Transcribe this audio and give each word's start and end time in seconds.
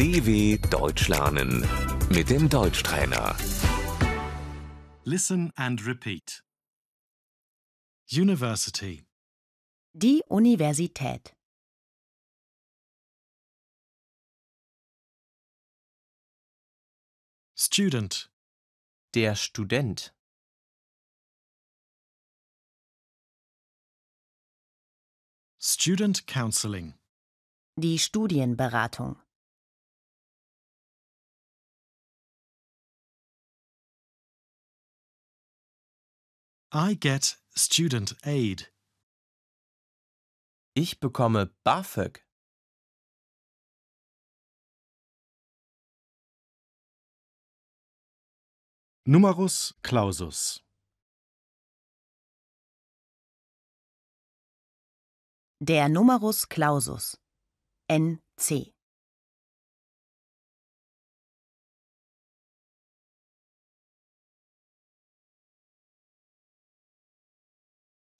DW 0.00 0.56
Deutsch 0.70 1.08
lernen 1.08 1.60
mit 2.08 2.30
dem 2.30 2.48
Deutschtrainer. 2.48 3.36
Listen 5.04 5.52
and 5.56 5.86
repeat. 5.86 6.42
University, 8.10 9.04
Die 9.92 10.22
Universität. 10.26 11.36
student, 17.54 18.30
Der 19.12 19.34
Student. 19.34 20.14
student 25.58 26.26
counseling, 26.26 26.94
Die 27.76 27.98
Studienberatung. 27.98 29.20
I 36.72 36.94
get 36.94 37.36
student 37.56 38.16
aid. 38.24 38.72
Ich 40.74 41.00
bekomme 41.00 41.46
BAföG. 41.64 42.24
Numerus 49.04 49.74
clausus, 49.82 50.60
Der 55.62 55.88
Numerus 55.90 56.48
Clausus. 56.48 57.18
NC. 57.88 58.72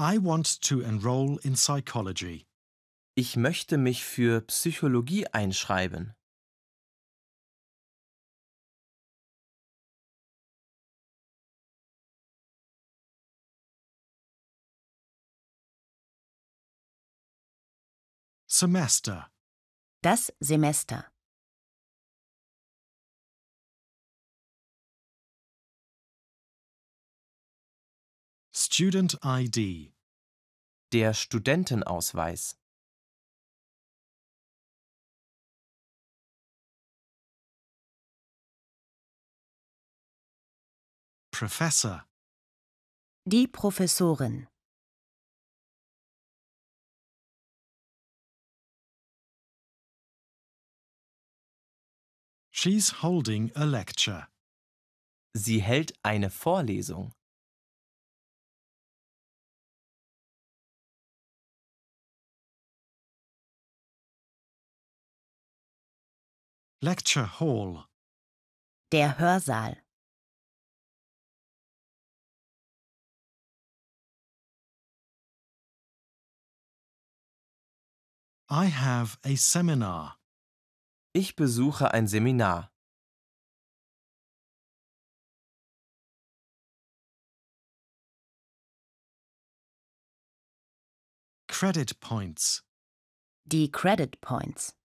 I 0.00 0.16
want 0.16 0.60
to 0.68 0.80
enroll 0.80 1.40
in 1.42 1.54
psychology. 1.54 2.46
Ich 3.16 3.34
möchte 3.34 3.76
mich 3.78 4.04
für 4.04 4.42
Psychologie 4.42 5.26
einschreiben. 5.26 6.14
Semester, 18.46 19.28
Das 20.00 20.32
Semester. 20.38 21.10
Student 28.78 29.18
ID, 29.24 29.92
Der 30.92 31.12
Studentenausweis. 31.12 32.54
professor, 41.32 42.06
Die 43.24 43.48
Professorin. 43.48 44.46
she's 52.52 53.02
holding 53.02 53.50
a 53.56 53.64
lecture. 53.64 54.28
Sie 55.34 55.60
hält 55.62 55.94
eine 56.04 56.30
Vorlesung. 56.30 57.17
Lecture 66.80 67.26
hall, 67.26 67.86
Der 68.92 69.18
Hörsaal. 69.18 69.82
I 78.48 78.66
have 78.66 79.18
a 79.24 79.34
seminar. 79.34 80.18
Ich 81.12 81.34
besuche 81.34 81.92
ein 81.92 82.06
Seminar. 82.06 82.70
Credit 91.48 91.98
points, 91.98 92.62
Die 93.44 93.68
Credit 93.68 94.20
Points. 94.20 94.77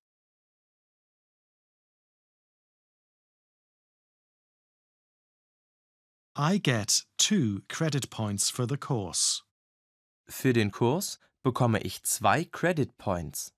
I 6.35 6.57
get 6.57 7.03
two 7.19 7.61
credit 7.69 8.09
points 8.09 8.49
for 8.49 8.65
the 8.65 8.77
course. 8.77 9.43
Für 10.27 10.51
den 10.51 10.71
Kurs 10.71 11.19
bekomme 11.43 11.79
ich 11.81 12.01
zwei 12.03 12.43
Credit 12.45 12.97
Points. 12.97 13.51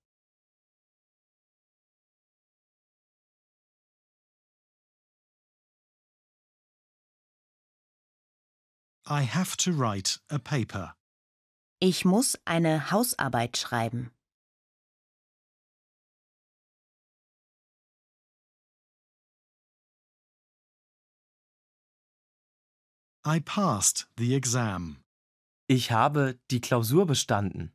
I 9.06 9.22
have 9.22 9.56
to 9.58 9.72
write 9.72 10.18
a 10.28 10.38
paper. 10.38 10.94
Ich 11.80 12.04
muss 12.04 12.36
eine 12.44 12.90
Hausarbeit 12.90 13.56
schreiben. 13.56 14.10
I 23.26 23.40
passed 23.40 24.06
the 24.16 24.36
exam. 24.36 25.02
Ich 25.66 25.90
habe 25.90 26.38
die 26.52 26.60
Klausur 26.60 27.06
bestanden. 27.06 27.72